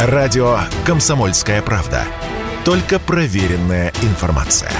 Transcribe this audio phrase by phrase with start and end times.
[0.00, 2.04] Радио «Комсомольская правда».
[2.64, 4.70] Только проверенная информация.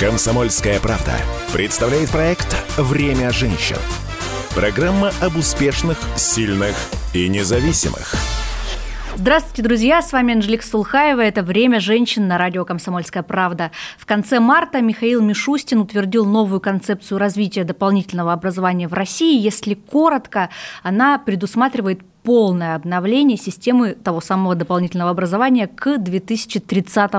[0.00, 1.12] «Комсомольская правда»
[1.52, 3.76] представляет проект «Время женщин».
[4.54, 6.74] Программа об успешных, сильных
[7.12, 8.14] и независимых–
[9.16, 10.02] Здравствуйте, друзья!
[10.02, 11.20] С вами Анжелика Сулхаева.
[11.20, 13.70] Это «Время женщин» на радио «Комсомольская правда».
[13.96, 19.40] В конце марта Михаил Мишустин утвердил новую концепцию развития дополнительного образования в России.
[19.40, 20.50] Если коротко,
[20.82, 27.12] она предусматривает полное обновление системы того самого дополнительного образования к 2030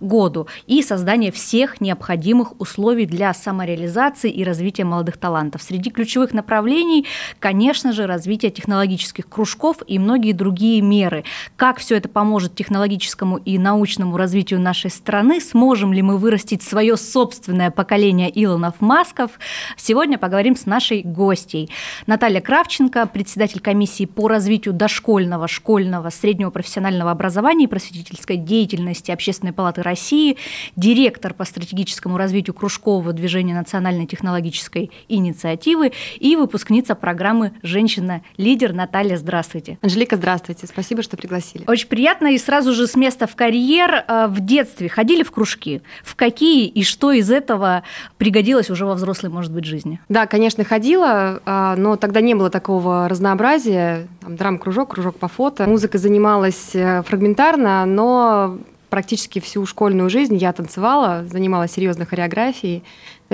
[0.00, 5.60] году и создание всех необходимых условий для самореализации и развития молодых талантов.
[5.62, 7.04] Среди ключевых направлений,
[7.40, 11.24] конечно же, развитие технологических кружков и многие другие меры.
[11.56, 16.96] Как все это поможет технологическому и научному развитию нашей страны, сможем ли мы вырастить свое
[16.96, 19.32] собственное поколение Илонов Масков,
[19.76, 21.70] сегодня поговорим с нашей гостьей.
[22.06, 29.10] Наталья Кравченко, председатель комиссии по развитию развитию дошкольного, школьного, среднего профессионального образования и просветительской деятельности
[29.10, 30.36] Общественной палаты России,
[30.76, 39.16] директор по стратегическому развитию кружкового движения национальной технологической инициативы и выпускница программы «Женщина-лидер» Наталья.
[39.16, 39.78] Здравствуйте.
[39.80, 40.66] Анжелика, здравствуйте.
[40.66, 41.64] Спасибо, что пригласили.
[41.66, 42.34] Очень приятно.
[42.34, 44.04] И сразу же с места в карьер.
[44.06, 45.80] Э, в детстве ходили в кружки?
[46.02, 47.82] В какие и что из этого
[48.18, 50.00] пригодилось уже во взрослой, может быть, жизни?
[50.10, 55.66] Да, конечно, ходила, а, но тогда не было такого разнообразия там, драм-кружок, кружок по фото.
[55.68, 58.58] Музыка занималась э, фрагментарно, но
[58.88, 62.82] практически всю школьную жизнь я танцевала, занималась серьезной хореографией.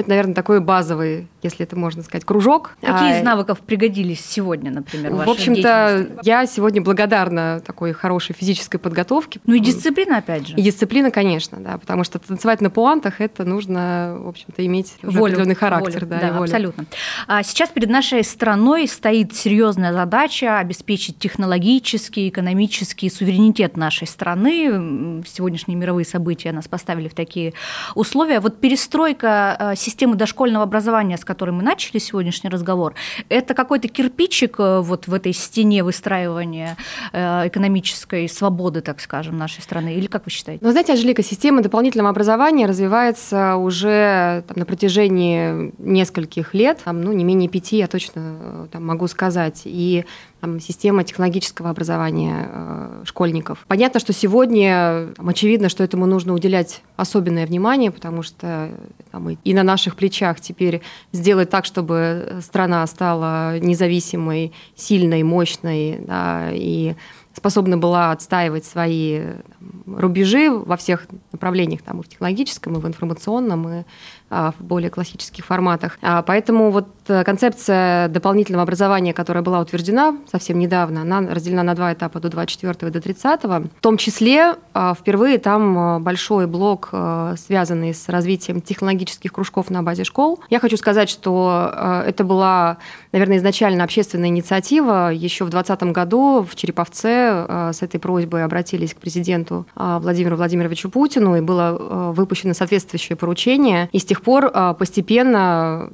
[0.00, 2.76] Это, наверное, такой базовый, если это можно сказать, кружок.
[2.80, 8.34] Какие из а, навыков пригодились сегодня, например, в В общем-то, я сегодня благодарна такой хорошей
[8.34, 9.40] физической подготовке.
[9.44, 10.54] Ну и дисциплина, опять же.
[10.54, 15.34] И дисциплина, конечно, да, потому что танцевать на пуантах это нужно, в общем-то, иметь волю,
[15.34, 16.00] определенный характер.
[16.00, 16.42] Волю, да, да волю.
[16.44, 16.86] абсолютно.
[17.26, 25.22] А сейчас перед нашей страной стоит серьезная задача обеспечить технологический, экономический суверенитет нашей страны.
[25.26, 27.52] Сегодняшние мировые события нас поставили в такие
[27.94, 28.40] условия.
[28.40, 32.94] Вот перестройка а, системы дошкольного образования, с которой мы начали сегодняшний разговор,
[33.28, 36.76] это какой-то кирпичик э, вот в этой стене выстраивания
[37.12, 39.94] э, экономической свободы, так скажем, нашей страны?
[39.96, 40.64] Или как вы считаете?
[40.64, 47.12] Ну, знаете, Анжелика, система дополнительного образования развивается уже там, на протяжении нескольких лет, там, ну,
[47.12, 49.62] не менее пяти, я точно э, там, могу сказать.
[49.64, 50.04] И
[50.40, 53.64] там, система технологического образования э, школьников.
[53.68, 58.70] Понятно, что сегодня там, очевидно, что этому нужно уделять особенное внимание, потому что
[59.10, 60.80] там, и на наших плечах теперь
[61.12, 66.94] сделать так, чтобы страна стала независимой, сильной, мощной, да, и
[67.34, 72.86] способна была отстаивать свои там, рубежи во всех направлениях, там, и в технологическом, и в
[72.86, 73.84] информационном, и
[74.30, 75.98] в более классических форматах.
[76.02, 81.74] А, поэтому вот э, концепция дополнительного образования, которая была утверждена совсем недавно, она разделена на
[81.74, 83.44] два этапа, до 24 и до 30.
[83.44, 86.90] В том числе а, впервые там большой блок,
[87.36, 90.40] связанный с развитием технологических кружков на базе школ.
[90.48, 92.78] Я хочу сказать, что это была,
[93.12, 95.10] наверное, изначально общественная инициатива.
[95.12, 101.36] Еще в 2020 году в Череповце с этой просьбой обратились к президенту Владимиру Владимировичу Путину,
[101.36, 103.88] и было выпущено соответствующее поручение.
[103.92, 105.90] И с тех пор а, постепенно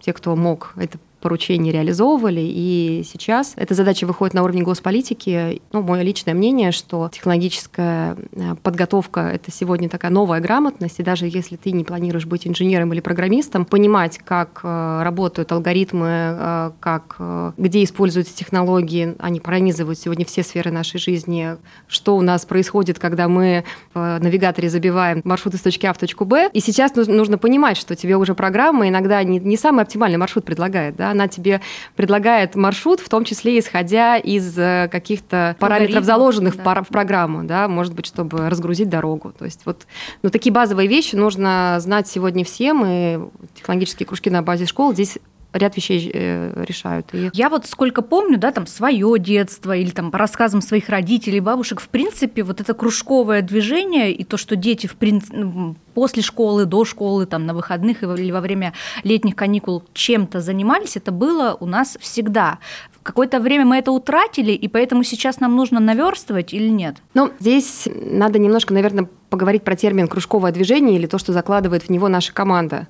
[0.00, 5.62] те, кто мог это поручения реализовывали, и сейчас эта задача выходит на уровне госполитики.
[5.72, 11.24] Ну, мое личное мнение, что технологическая э, подготовка— это сегодня такая новая грамотность, и даже
[11.24, 17.16] если ты не планируешь быть инженером или программистом, понимать, как э, работают алгоритмы, э, как,
[17.56, 21.56] где используются технологии, они пронизывают сегодня все сферы нашей жизни,
[21.88, 23.64] что у нас происходит, когда мы
[23.94, 26.50] в навигаторе забиваем маршрут из точки А в точку Б.
[26.52, 30.96] И сейчас нужно понимать, что тебе уже программа иногда не, не самый оптимальный маршрут предлагает,
[30.96, 31.60] да, она тебе
[31.96, 36.82] предлагает маршрут, в том числе исходя из э, каких-то параметров, заложенных да.
[36.82, 39.32] в программу, да, может быть, чтобы разгрузить дорогу.
[39.32, 39.86] То есть вот
[40.22, 43.20] ну, такие базовые вещи нужно знать сегодня всем, и
[43.54, 45.18] технологические кружки на базе школ здесь
[45.54, 47.06] ряд вещей э, решают.
[47.12, 47.30] И...
[47.32, 51.80] Я вот сколько помню, да, там свое детство или там по рассказам своих родителей, бабушек,
[51.80, 56.64] в принципе, вот это кружковое движение и то, что дети в принципе ну, после школы,
[56.66, 58.74] до школы, там на выходных или во время
[59.04, 62.58] летних каникул чем-то занимались, это было у нас всегда.
[62.92, 66.96] В какое-то время мы это утратили, и поэтому сейчас нам нужно наверстывать или нет?
[67.14, 71.90] Ну, здесь надо немножко, наверное, поговорить про термин кружковое движение или то, что закладывает в
[71.90, 72.88] него наша команда.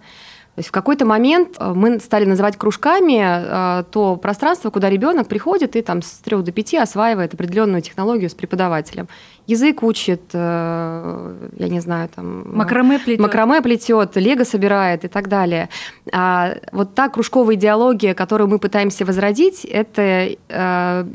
[0.55, 5.27] То есть в какой-то момент э, мы стали называть кружками э, то пространство, куда ребенок
[5.27, 9.09] приходит и там с 3 до 5 осваивает определенную технологию с преподавателем.
[9.47, 12.57] Язык учит, э, я не знаю, там...
[12.57, 13.21] Макраме плетет.
[13.21, 15.69] Макраме плетет, лего собирает и так далее.
[16.13, 20.29] А вот та кружковая идеология, которую мы пытаемся возродить, это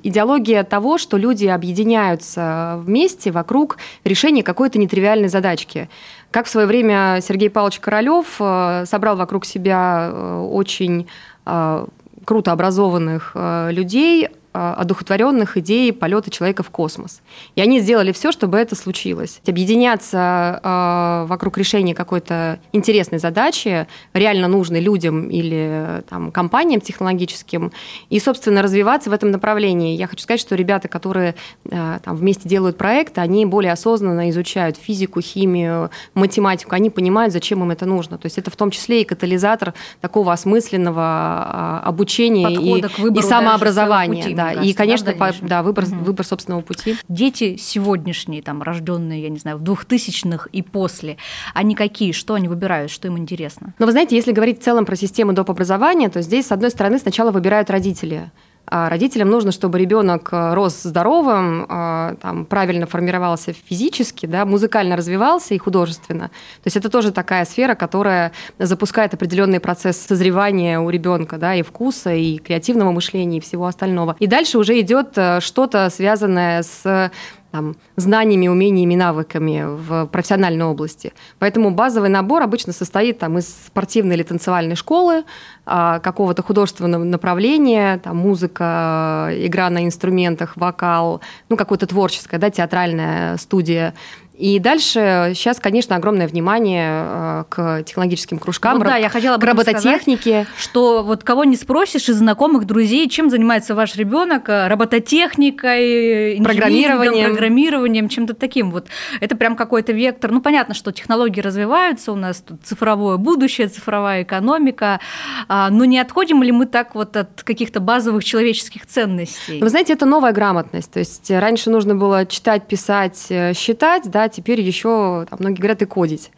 [0.03, 5.89] идеология того, что люди объединяются вместе вокруг решения какой-то нетривиальной задачки.
[6.31, 11.07] Как в свое время Сергей Павлович Королев э, собрал вокруг себя э, очень
[11.45, 11.85] э,
[12.25, 13.35] круто образованных
[13.69, 17.21] людей, Э, одухотворенных идей полета человека в космос.
[17.55, 19.41] И они сделали все, чтобы это случилось.
[19.47, 27.71] Объединяться э, вокруг решения какой-то интересной задачи, реально нужной людям или там, компаниям технологическим,
[28.09, 29.95] и, собственно, развиваться в этом направлении.
[29.95, 31.35] Я хочу сказать, что ребята, которые
[31.65, 37.61] э, там, вместе делают проекты, они более осознанно изучают физику, химию, математику, они понимают, зачем
[37.63, 38.17] им это нужно.
[38.17, 44.23] То есть это в том числе и катализатор такого осмысленного обучения и, и самообразования.
[44.23, 46.03] Пути, да, и, конечно, да, да выбор, угу.
[46.03, 46.95] выбор собственного пути.
[47.07, 51.17] Дети сегодняшние, там, рожденные, я не знаю, в двухтысячных и после,
[51.53, 53.73] они какие, что они выбирают, что им интересно?
[53.79, 55.49] Ну, вы знаете, если говорить в целом про систему доп.
[55.49, 58.31] образования, то здесь, с одной стороны, сначала выбирают родители.
[58.71, 64.95] А родителям нужно, чтобы ребенок э, рос здоровым, э, там, правильно формировался физически, да, музыкально
[64.95, 66.27] развивался и художественно.
[66.27, 71.63] То есть это тоже такая сфера, которая запускает определенный процесс созревания у ребенка, да, и
[71.63, 74.15] вкуса, и креативного мышления, и всего остального.
[74.19, 77.11] И дальше уже идет э, что-то связанное с
[77.51, 81.13] там, знаниями, умениями, навыками в профессиональной области.
[81.39, 85.23] Поэтому базовый набор обычно состоит там, из спортивной или танцевальной школы,
[85.69, 93.93] какого-то художественного направления, там, музыка, игра на инструментах, вокал, ну, какое-то творческое, да, театральная студия.
[94.39, 99.43] И дальше сейчас, конечно, огромное внимание э, к технологическим кружкам, ну, да, я хотела к
[99.43, 100.43] робототехнике.
[100.43, 106.41] Сказать, что вот кого не спросишь из знакомых, друзей, чем занимается ваш ребенок, э, робототехникой,
[106.41, 108.71] программированием, программированием, чем-то таким.
[108.71, 108.87] Вот
[109.19, 110.31] это прям какой-то вектор.
[110.31, 115.01] Ну, понятно, что технологии развиваются, у нас тут цифровое будущее, цифровая экономика,
[115.49, 119.59] а, но не отходим ли мы так вот от каких-то базовых человеческих ценностей?
[119.59, 120.91] Вы знаете, это новая грамотность.
[120.91, 125.81] То есть раньше нужно было читать, писать, э, считать, да, теперь еще, там, многие говорят,
[125.81, 126.31] и кодить.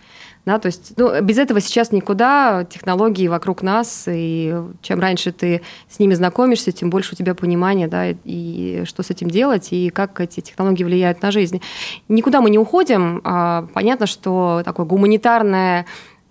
[0.44, 5.62] Да, то есть ну, без этого сейчас никуда, технологии вокруг нас, и чем раньше ты
[5.88, 9.92] с ними знакомишься, тем больше у тебя понимания, да, и что с этим делать, и
[9.92, 11.62] как эти технологии влияют на жизнь.
[12.08, 13.22] Никуда мы не уходим.
[13.24, 15.86] А, понятно, что такое гуманитарное а,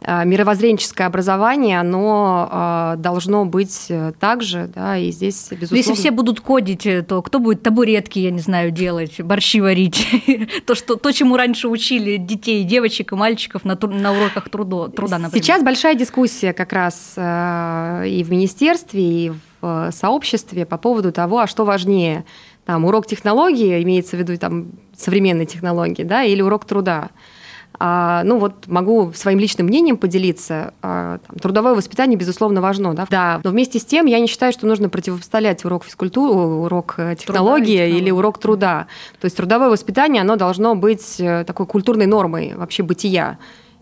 [0.07, 5.77] мировоззренческое образование, оно а, должно быть э, также, да, и здесь, безусловно...
[5.77, 10.07] если все будут кодить, э, то кто будет табуретки, я не знаю, делать, борщи варить?
[10.67, 15.19] то, что, то, чему раньше учили детей, девочек и мальчиков на, на уроках трудо, труда,
[15.19, 15.45] например.
[15.45, 21.41] Сейчас большая дискуссия как раз э, и в министерстве, и в сообществе по поводу того,
[21.41, 22.25] а что важнее,
[22.65, 27.11] там, урок технологии, имеется в виду там современные технологии, да, или урок труда.
[27.83, 30.75] А, ну вот могу своим личным мнением поделиться.
[30.83, 32.93] А, там, трудовое воспитание, безусловно, важно.
[32.95, 33.07] Да?
[33.11, 37.17] да, но вместе с тем я не считаю, что нужно противопоставлять урок физкультуры, урок э,
[37.17, 38.87] технологии или урок труда.
[39.19, 43.39] То есть трудовое воспитание, оно должно быть э, такой культурной нормой вообще бытия.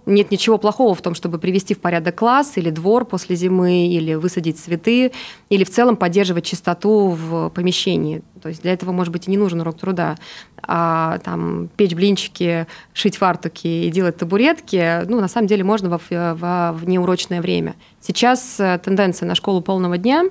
[0.09, 4.15] Нет ничего плохого в том, чтобы привести в порядок класс или двор после зимы, или
[4.15, 5.13] высадить цветы,
[5.51, 8.23] или в целом поддерживать чистоту в помещении.
[8.43, 10.17] То есть для этого, может быть, и не нужен урок труда.
[10.63, 16.01] А там печь блинчики, шить фартуки и делать табуретки, ну, на самом деле, можно во,
[16.35, 17.75] во внеурочное время.
[18.01, 20.25] Сейчас э, тенденция на школу полного дня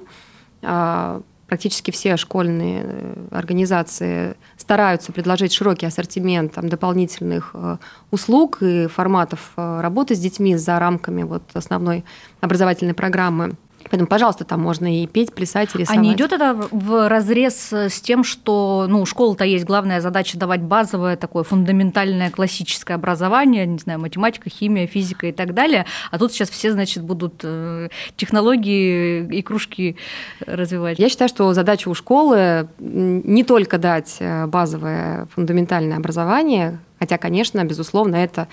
[0.64, 7.78] а, практически все школьные э, организации стараются предложить широкий ассортимент там, дополнительных э,
[8.12, 12.04] услуг и форматов э, работы с детьми за рамками вот, основной
[12.42, 13.56] образовательной программы.
[13.90, 16.00] Поэтому, пожалуйста, там можно и петь, плясать, и рисовать.
[16.00, 20.38] А не идет это в разрез с тем, что ну, у школы-то есть главная задача
[20.38, 26.20] давать базовое такое фундаментальное классическое образование, не знаю, математика, химия, физика и так далее, а
[26.20, 29.98] тут сейчас все, значит, будут э, технологии и кружки
[30.46, 31.00] развивать.
[31.00, 37.64] Я считаю, что задача у школы не только дать э, базовое фундаментальное образование, хотя, конечно,
[37.64, 38.48] безусловно, это,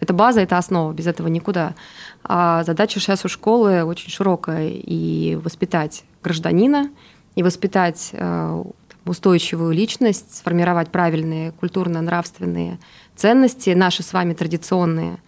[0.00, 1.74] это база, это основа, без этого никуда.
[2.24, 4.68] А задача сейчас у школы очень широкая.
[4.68, 6.90] И воспитать гражданина,
[7.34, 8.64] и воспитать э,
[9.04, 12.78] устойчивую личность, сформировать правильные культурно-нравственные
[13.16, 15.18] ценности, наши с вами традиционные,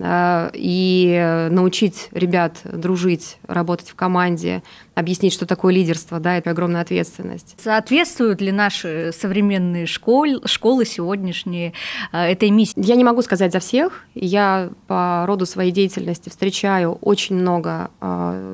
[0.00, 4.62] и научить ребят дружить, работать в команде,
[4.94, 7.56] объяснить, что такое лидерство, да, это огромная ответственность.
[7.58, 11.72] Соответствуют ли наши современные школы, школы сегодняшние
[12.12, 12.74] этой миссии?
[12.76, 14.04] Я не могу сказать за всех.
[14.14, 17.90] Я по роду своей деятельности встречаю очень много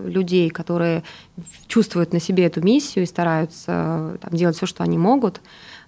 [0.07, 1.03] людей, которые
[1.67, 5.41] чувствуют на себе эту миссию и стараются там, делать все, что они могут.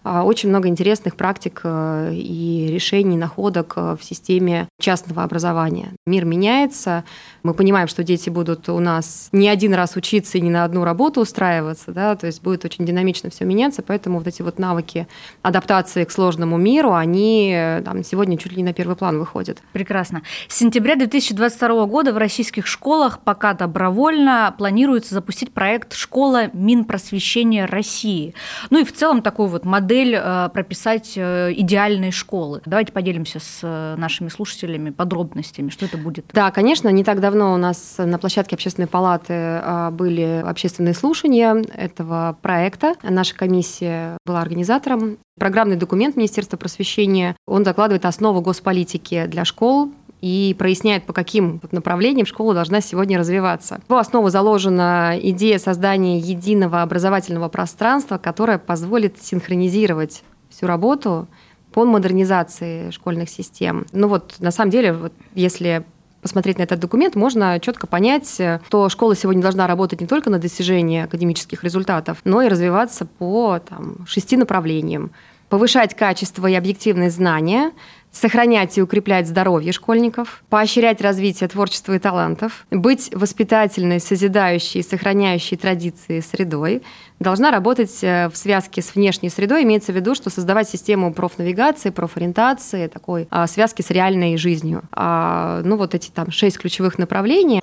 [0.08, 5.94] А, очень много интересных практик э, и решений, находок э, в системе частного образования.
[6.06, 7.02] Мир меняется,
[7.42, 10.84] мы понимаем, что дети будут у нас не один раз учиться и не на одну
[10.84, 15.08] работу устраиваться, да, то есть будет очень динамично все меняться, поэтому вот эти вот навыки
[15.42, 19.58] адаптации к сложному миру, они э, там, сегодня чуть ли не на первый план выходят.
[19.72, 20.22] Прекрасно.
[20.46, 28.34] С сентября 2022 года в российских школах пока добровольно планируется запустить проект «Школа Минпросвещения России».
[28.70, 32.60] Ну и в целом такую вот модель модель э, прописать э, идеальные школы.
[32.66, 36.26] Давайте поделимся с э, нашими слушателями подробностями, что это будет.
[36.32, 39.62] Да, конечно, не так давно у нас на площадке общественной палаты
[39.92, 42.94] были общественные слушания этого проекта.
[43.02, 45.18] Наша комиссия была организатором.
[45.38, 49.92] Программный документ Министерства просвещения, он закладывает основу госполитики для школ
[50.26, 53.80] и проясняет, по каким направлениям школа должна сегодня развиваться.
[53.86, 61.28] В основу заложена идея создания единого образовательного пространства, которое позволит синхронизировать всю работу
[61.72, 63.86] по модернизации школьных систем.
[63.92, 65.84] Ну вот, на самом деле, вот если
[66.22, 68.28] посмотреть на этот документ, можно четко понять,
[68.66, 73.60] что школа сегодня должна работать не только на достижение академических результатов, но и развиваться по
[73.60, 75.12] там, шести направлениям.
[75.48, 77.70] Повышать качество и объективные знания,
[78.16, 85.56] сохранять и укреплять здоровье школьников, поощрять развитие творчества и талантов, быть воспитательной, созидающей и сохраняющей
[85.56, 86.82] традиции средой,
[87.20, 91.90] должна работать э, в связке с внешней средой, имеется в виду, что создавать систему профнавигации,
[91.90, 94.82] профориентации, такой а, связки с реальной жизнью.
[94.92, 97.60] А, ну вот эти там шесть ключевых направлений.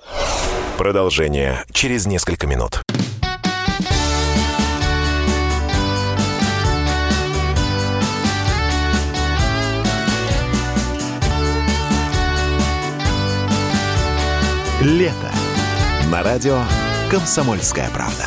[0.78, 2.82] Продолжение через несколько минут.
[14.84, 15.32] Лето.
[16.10, 16.62] На радио
[17.10, 18.26] «Комсомольская правда».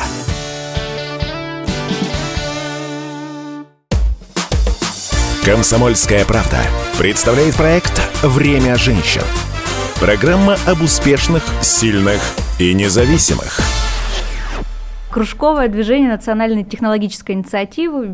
[5.44, 6.58] «Комсомольская правда»
[6.98, 9.22] представляет проект «Время женщин».
[10.00, 12.20] Программа об успешных, сильных
[12.58, 13.60] и независимых–
[15.18, 18.06] Кружковое движение национальной технологической инициативы.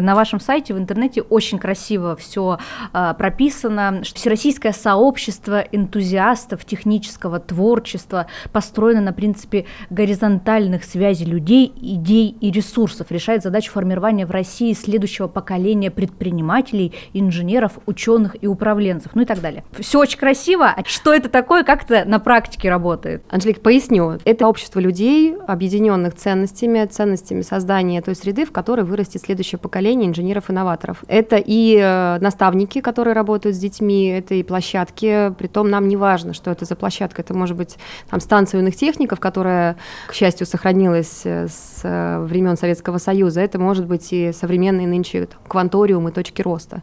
[0.00, 2.60] На вашем сайте в интернете очень красиво все
[2.92, 4.02] а, прописано.
[4.04, 13.10] Всероссийское сообщество энтузиастов технического творчества построено на принципе горизонтальных связей людей, идей и ресурсов.
[13.10, 19.40] Решает задачу формирования в России следующего поколения предпринимателей, инженеров, ученых и управленцев, ну и так
[19.40, 19.64] далее.
[19.80, 20.66] Все очень красиво.
[20.68, 23.24] А что это такое, как это на практике работает?
[23.30, 24.20] Анжелик, поясню.
[24.24, 30.08] Это общество людей, объединенных ценностей ценностями, ценностями создания той среды, в которой вырастет следующее поколение
[30.08, 31.04] инженеров-инноваторов.
[31.08, 36.32] Это и э, наставники, которые работают с детьми, это и площадки, притом нам не важно,
[36.32, 37.78] что это за площадка, это может быть
[38.10, 43.58] там, станция юных техников, которая, к счастью, сохранилась э, с э, времен Советского Союза, это
[43.58, 46.82] может быть и современные нынче там, кванториумы, точки роста.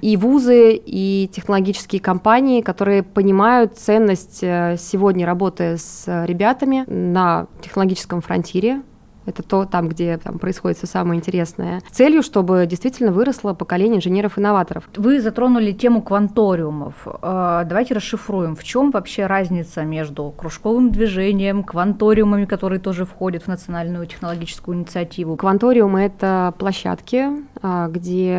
[0.00, 8.82] И вузы, и технологические компании, которые понимают ценность сегодня работы с ребятами на технологическом фронтире,
[9.28, 11.82] это то, там, где там, происходит все самое интересное.
[11.90, 14.84] Целью, чтобы действительно выросло поколение инженеров-инноваторов.
[14.96, 16.94] Вы затронули тему кванториумов.
[17.06, 23.48] А, давайте расшифруем, в чем вообще разница между кружковым движением, кванториумами, которые тоже входят в
[23.48, 25.36] национальную технологическую инициативу.
[25.36, 27.28] Кванториумы— это площадки,
[27.62, 28.30] где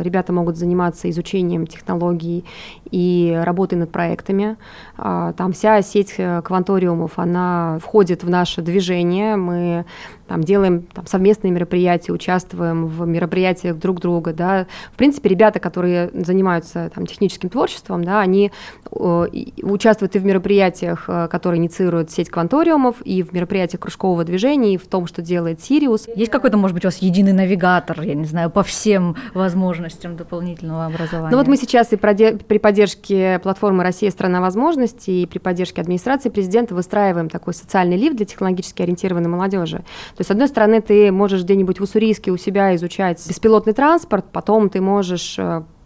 [0.00, 2.44] ребята могут заниматься изучением технологий
[2.90, 4.56] и работой над проектами.
[4.96, 9.36] А, там вся сеть э, кванториумов, она входит в наше движение.
[9.36, 9.84] Мы
[10.28, 14.66] там, делаем там, совместные мероприятия, участвуем в мероприятиях друг друга, да.
[14.92, 18.52] В принципе, ребята, которые занимаются там, техническим творчеством, да, они
[18.90, 19.26] э,
[19.62, 24.76] участвуют и в мероприятиях, э, которые инициируют сеть кванториумов, и в мероприятиях кружкового движения, и
[24.76, 26.08] в том, что делает Сириус.
[26.14, 30.86] Есть какой-то, может быть, у вас единый навигатор, я не знаю, по всем возможностям дополнительного
[30.86, 31.30] образования?
[31.30, 36.28] Ну вот мы сейчас и при поддержке платформы «Россия– страна возможностей» и при поддержке администрации
[36.28, 39.76] президента выстраиваем такой социальный лифт для технологически ориентированной молодежи.
[39.76, 44.24] То есть, с одной стороны, ты можешь где-нибудь в Уссурийске у себя изучать беспилотный транспорт,
[44.32, 45.38] потом ты можешь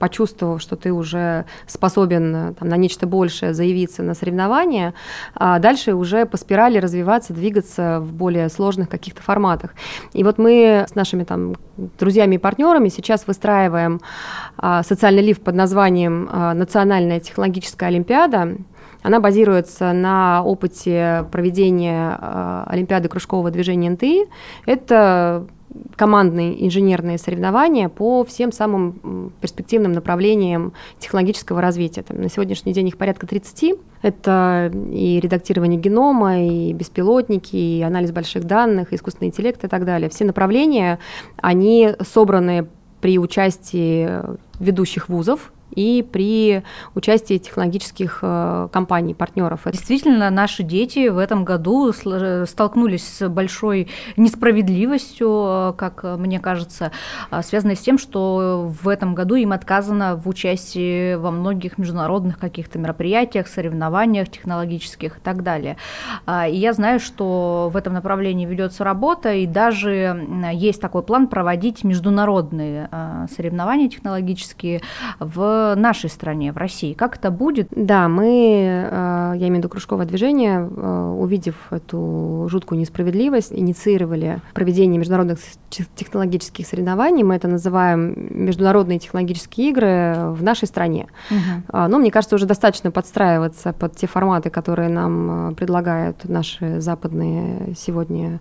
[0.03, 4.95] почувствовав, что ты уже способен э, там, на нечто большее заявиться на соревнования,
[5.37, 9.75] а дальше уже по спирали развиваться, двигаться в более сложных каких-то форматах.
[10.13, 11.55] И вот мы с нашими там,
[12.01, 14.01] друзьями и партнерами сейчас выстраиваем
[14.57, 18.57] а, социальный лифт под названием а, «Национальная технологическая олимпиада»,
[19.03, 24.27] Она базируется на опыте проведения э, Олимпиады кружкового движения НТИ.
[24.67, 25.47] Это
[25.97, 32.03] командные инженерные соревнования по всем самым перспективным направлениям технологического развития.
[32.03, 33.75] Там, на сегодняшний день их порядка 30.
[34.03, 39.85] Это и редактирование генома, и беспилотники, и анализ больших данных, и искусственный интеллект и так
[39.85, 40.11] далее.
[40.11, 40.99] Все направления,
[41.37, 42.69] они собраны
[43.01, 44.11] при участии
[44.61, 46.63] ведущих вузов, и при
[46.95, 49.63] участии технологических э, компаний, партнеров.
[49.67, 56.93] Действительно, наши дети в этом году столкнулись с большой несправедливостью, э, как мне кажется,
[57.31, 62.39] э, связанной с тем, что в этом году им отказано в участии во многих международных
[62.39, 65.77] каких-то мероприятиях, соревнованиях технологических и так далее.
[66.29, 71.85] И я знаю, что в этом направлении ведется работа, и даже есть такой план проводить
[71.85, 72.89] международные
[73.35, 74.83] соревнования технологические
[75.19, 76.93] в нашей стране, в России?
[76.93, 77.69] Как это будет?
[77.71, 84.41] Да, мы, э, я имею в виду кружковое движение, э, увидев эту жуткую несправедливость, инициировали
[84.55, 85.39] проведение международных
[85.95, 87.23] технологических соревнований.
[87.23, 91.07] Мы это называем международные технологические игры в нашей стране.
[91.31, 91.89] Угу.
[91.89, 97.75] Ну, мне кажется, уже достаточно подстраиваться под те форматы, которые нам э, предлагают наши западные
[97.77, 98.41] сегодня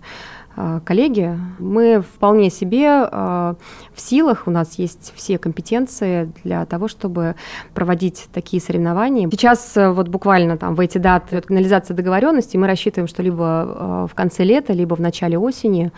[0.84, 3.54] коллеги, мы вполне себе э,
[3.94, 7.36] в силах, у нас есть все компетенции для того, чтобы
[7.74, 9.28] проводить такие соревнования.
[9.30, 14.14] Сейчас э, вот буквально там в эти даты финализация договоренности мы рассчитываем, что либо в
[14.14, 15.92] конце лета, либо в начале осени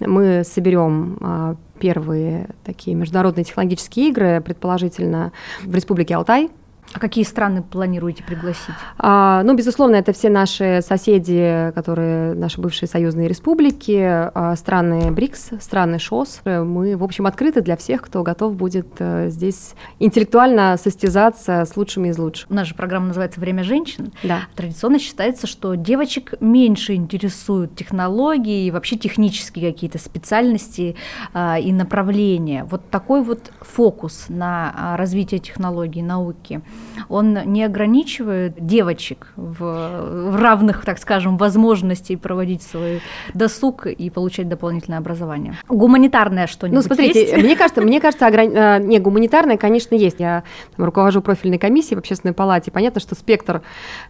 [0.00, 5.32] мы соберем первые такие международные технологические игры, предположительно
[5.64, 6.50] в Республике Алтай,
[6.92, 8.74] а какие страны планируете пригласить?
[8.98, 15.50] А, ну, безусловно, это все наши соседи, которые наши бывшие союзные республики, а, страны БРИКС,
[15.60, 16.40] страны ШОС.
[16.44, 22.08] Мы, в общем, открыты для всех, кто готов будет а, здесь интеллектуально состязаться с лучшими
[22.08, 22.48] из лучших.
[22.50, 24.12] Же программа называется «Время женщин».
[24.22, 24.40] Да.
[24.54, 30.96] Традиционно считается, что девочек меньше интересуют технологии и вообще технические какие-то специальности
[31.32, 32.64] а, и направления.
[32.64, 36.60] Вот такой вот фокус на а, развитие технологий, науки–
[37.08, 43.00] он не ограничивает девочек в, в равных, так скажем, возможностей проводить свой
[43.34, 45.56] досуг и получать дополнительное образование.
[45.68, 47.36] Гуманитарное что-нибудь Ну, смотрите, есть?
[47.36, 48.52] мне кажется, мне кажется, ограни...
[48.54, 50.20] А, не, гуманитарное, конечно, есть.
[50.20, 50.44] Я
[50.76, 52.70] там, руковожу профильной комиссией в общественной палате.
[52.70, 53.62] Понятно, что спектр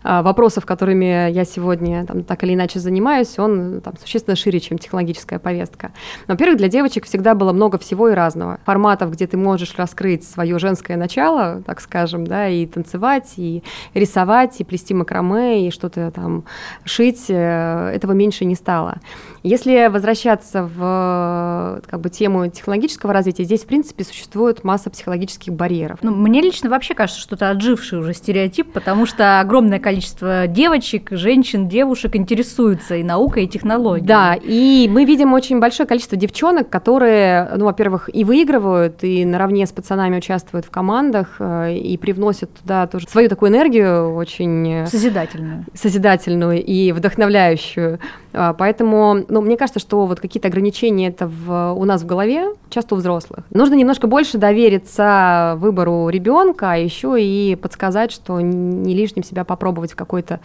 [0.03, 4.79] а, вопросов, которыми я сегодня там, так или иначе занимаюсь, он там, существенно шире, чем
[4.79, 5.93] технологическая повестка.
[6.27, 8.59] Но, во-первых, для девочек всегда было много всего и разного.
[8.65, 13.63] Форматов, где ты можешь раскрыть свое женское начало, так скажем, да, и танцевать, и
[13.95, 16.45] рисовать, и плести макраме, и что-то там
[16.85, 18.99] шить, э, этого меньше не стало.
[19.43, 25.99] Если возвращаться в как бы, тему технологического развития, здесь, в принципе, существует масса психологических барьеров.
[26.03, 31.09] Ну, мне лично вообще кажется, что это отживший уже стереотип, потому что огромное количество девочек,
[31.13, 34.07] женщин, девушек интересуются и наукой, и технологией.
[34.07, 39.67] Да, и мы видим очень большое количество девчонок, которые, ну, во-первых, и выигрывают, и наравне
[39.67, 44.87] с пацанами участвуют в командах, э, и привносят туда тоже свою такую энергию очень...
[44.87, 45.65] Созидательную.
[45.75, 47.99] Созидательную и вдохновляющую.
[48.33, 52.55] А, поэтому, ну, мне кажется, что вот какие-то ограничения это в, у нас в голове,
[52.69, 53.45] часто у взрослых.
[53.51, 59.93] Нужно немножко больше довериться выбору ребенка, а еще и подсказать, что не лишним себя попробовать
[59.93, 60.41] в какой-то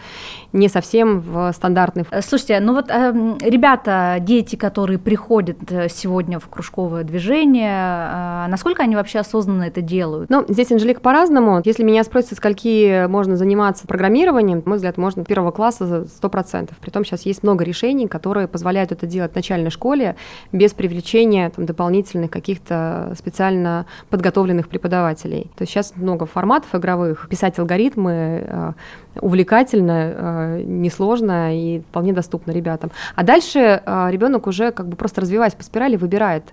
[0.52, 2.04] не совсем в стандартный.
[2.10, 8.46] Э, слушайте, ну вот э, ребята, дети, которые приходят э, сегодня в кружковое движение, э,
[8.48, 10.28] насколько они вообще осознанно это делают?
[10.30, 11.62] Ну, здесь, Анжелика, по-разному.
[11.64, 16.72] Если меня спросят, скольки можно заниматься программированием, мой взгляд, можно первого класса 100%.
[16.80, 20.16] Притом сейчас есть много решений решений, которые позволяют это делать в начальной школе
[20.52, 25.50] без привлечения там, дополнительных каких-то специально подготовленных преподавателей.
[25.56, 27.28] То есть сейчас много форматов игровых.
[27.28, 28.72] Писать алгоритмы э,
[29.20, 32.90] увлекательно, э, несложно и вполне доступно ребятам.
[33.14, 36.44] А дальше э, ребенок уже как бы просто развиваясь по спирали выбирает,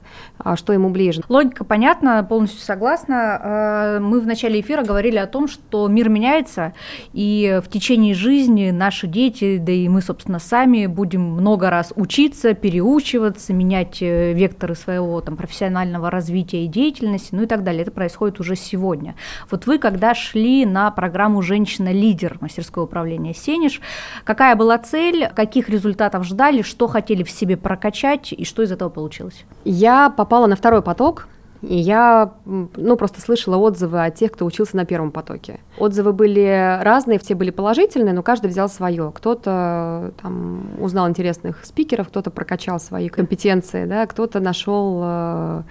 [0.56, 1.22] что ему ближе.
[1.30, 4.00] Логика понятна, полностью согласна.
[4.02, 6.74] Мы в начале эфира говорили о том, что мир меняется,
[7.14, 12.54] и в течение жизни наши дети, да и мы, собственно, сами будем много раз учиться,
[12.54, 17.84] переучиваться, менять э, векторы своего там, профессионального развития и деятельности, ну и так далее.
[17.84, 19.16] Это происходит уже сегодня.
[19.50, 23.82] Вот вы, когда шли на программу «Женщина-лидер» мастерского управления «Сенеж»,
[24.24, 28.90] какая была цель, каких результатов ждали, что хотели в себе прокачать и что из этого
[28.90, 29.46] получилось?
[29.66, 31.28] Я попала на второй поток,
[31.64, 35.60] И я, ну, просто слышала отзывы от тех, кто учился на первом потоке.
[35.78, 39.12] Отзывы были разные, все были положительные, но каждый взял свое.
[39.16, 45.64] Кто-то там узнал интересных спикеров, кто-то прокачал свои компетенции, да, кто-то нашел э,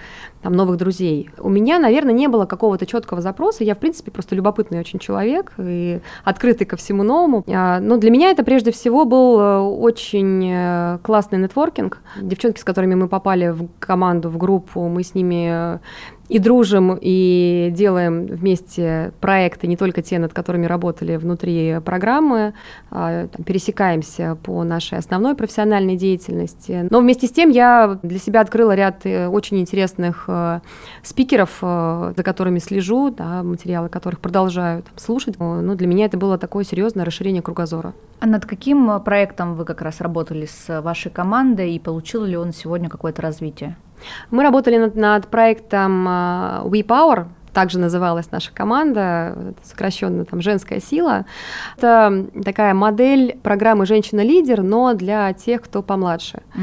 [0.42, 1.30] там, новых друзей.
[1.38, 3.62] У меня, наверное, не было какого-то четкого запроса.
[3.62, 7.44] Я, в принципе, просто любопытный очень человек и открытый ко всему новому.
[7.46, 11.98] А, но для меня это прежде всего был э, очень э, классный нетворкинг.
[12.20, 15.80] Девчонки, с которыми мы попали в команду, в группу, мы с ними
[16.28, 22.54] и дружим, и делаем вместе проекты, не только те, над которыми работали внутри программы,
[22.90, 26.86] а, пересекаемся по нашей основной профессиональной деятельности.
[26.90, 30.60] Но вместе с тем я для себя открыла ряд э, очень интересных э,
[31.02, 35.38] спикеров, э, за которыми слежу, да, материалы которых продолжаю там, слушать.
[35.38, 37.92] Ну, для меня это было такое серьезное расширение кругозора.
[38.20, 42.52] А над каким проектом вы как раз работали с вашей командой, и получил ли он
[42.52, 43.76] сегодня какое-то развитие?
[44.30, 51.26] Мы работали над, над проектом uh, WePower, также называлась наша команда, сокращенно там «Женская сила».
[51.76, 56.42] Это такая модель программы «Женщина-лидер», но для тех, кто помладше.
[56.54, 56.60] Mm.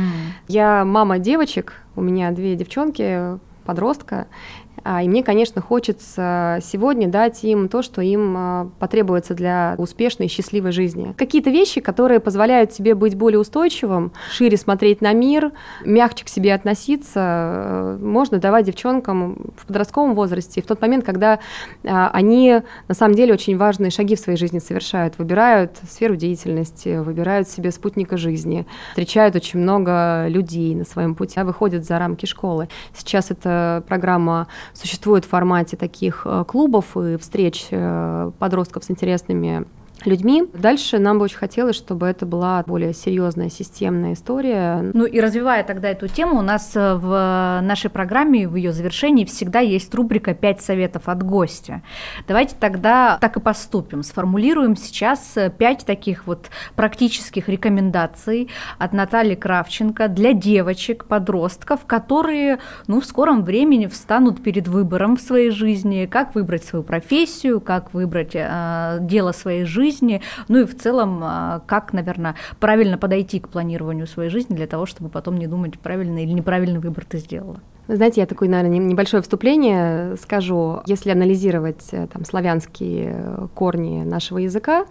[0.48, 4.26] Я мама девочек, у меня две девчонки, подростка,
[4.69, 4.69] а,
[5.04, 10.30] и мне, конечно, хочется сегодня дать им то, что им а, потребуется для успешной и
[10.32, 11.14] счастливой жизни.
[11.16, 15.52] Какие-то вещи, которые позволяют тебе быть более устойчивым, шире смотреть на мир,
[15.86, 21.40] мягче к себе относиться, э, можно давать девчонкам в подростковом возрасте, в тот момент, когда
[21.86, 26.98] а, они на самом деле очень важные шаги в своей жизни совершают, выбирают сферу деятельности,
[26.98, 32.70] выбирают себе спутника жизни, встречают очень много людей на своем пути, выходят за рамки школы.
[32.96, 34.48] Сейчас эта программа
[34.80, 39.66] существует в формате таких э, клубов и встреч э, подростков с интересными
[40.06, 40.46] людьми.
[40.54, 44.92] Дальше нам бы очень хотелось, чтобы это была более серьезная системная история.
[44.94, 49.26] Ну и развивая тогда эту тему, у нас э, в нашей программе, в ее завершении
[49.26, 51.82] всегда есть рубрика «Пять советов от гостя».
[52.28, 54.04] Давайте тогда так и поступим.
[54.04, 62.60] Сформулируем сейчас э, пять таких вот практических рекомендаций от Натальи Кравченко для девочек, подростков, которые
[62.88, 67.94] ну, в скором времени встанут перед выбором в своей жизни, как выбрать свою профессию, как
[67.94, 73.40] выбрать э, дело своей жизни, жизни, ну и в целом, а, как, наверное, правильно подойти
[73.40, 77.18] к планированию своей жизни для того, чтобы потом не думать, правильный или неправильный выбор ты
[77.18, 77.60] сделала.
[77.88, 80.82] Знаете, я такое, наверное, небольшое вступление скажу.
[80.86, 84.86] Если анализировать э, там, славянские э, корни нашего языка,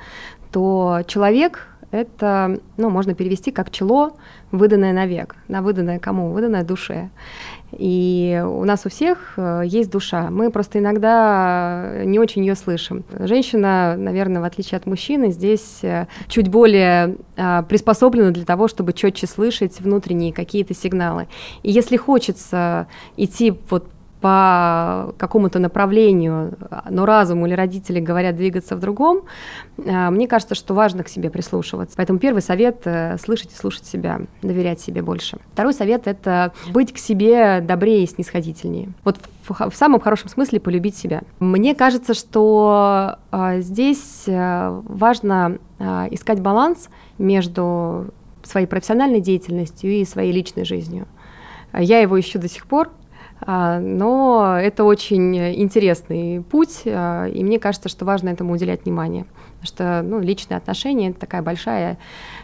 [0.50, 4.16] то человек это, ну, можно перевести как чело,
[4.52, 6.30] выданное навек, да, выданное кому?
[6.32, 7.10] Выданное душе.
[7.72, 10.30] И у нас у всех э, есть душа.
[10.30, 13.04] Мы просто иногда не очень ее слышим.
[13.18, 17.16] Женщина, наверное, в отличие от мужчины, здесь э, чуть более
[17.68, 21.28] приспособлена для того, чтобы четче слышать внутренние какие-то сигналы.
[21.62, 23.86] И если хочется идти вот
[24.20, 26.56] по какому-то направлению,
[26.90, 29.22] но разум или родители говорят двигаться в другом,
[29.86, 31.96] а, мне кажется, что важно к себе прислушиваться.
[31.96, 35.38] Поэтому первый совет э,— слышать и слушать себя, доверять себе больше.
[35.52, 38.90] Второй совет— это быть к себе добрее и снисходительнее.
[39.04, 41.22] Вот в, в самом хорошем смысле полюбить себя.
[41.38, 45.58] Мне кажется, что а, здесь важно
[46.10, 48.08] искать баланс между
[48.42, 51.06] своей профессиональной деятельностью и своей личной жизнью.
[51.72, 52.90] Я его ищу до сих пор,
[53.46, 59.26] но это очень интересный путь, а, и мне кажется, что важно этому уделять внимание,
[59.60, 61.98] потому что ну, личные отношения— это такая большая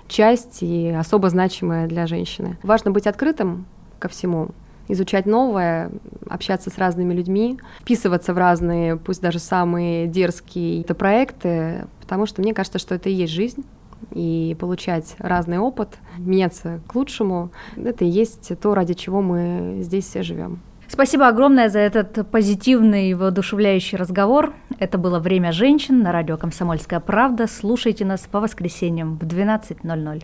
[0.08, 2.58] часть и особо значимая для женщины.
[2.62, 3.66] Важно быть открытым
[3.98, 4.50] ко всему,
[4.88, 5.90] изучать новое,
[6.28, 12.54] общаться с разными людьми, вписываться в разные, пусть даже самые дерзкие проекты, потому что мне
[12.54, 13.64] кажется, что это и есть жизнь
[14.10, 20.04] и получать разный опыт, меняться к лучшему, это и есть то, ради чего мы здесь
[20.04, 20.60] все живем.
[20.88, 24.52] Спасибо огромное за этот позитивный и воодушевляющий разговор.
[24.78, 27.46] Это было «Время женщин» на радио «Комсомольская правда».
[27.46, 30.22] Слушайте нас по воскресеньям в 12.00.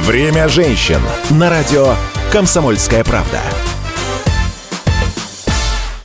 [0.00, 1.94] «Время женщин» на радио
[2.32, 3.38] «Комсомольская правда».